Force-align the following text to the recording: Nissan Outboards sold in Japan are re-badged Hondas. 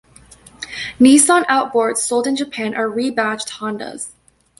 Nissan 0.99 1.45
Outboards 1.45 1.97
sold 1.97 2.25
in 2.25 2.35
Japan 2.35 2.73
are 2.73 2.89
re-badged 2.89 3.49
Hondas. 3.49 4.13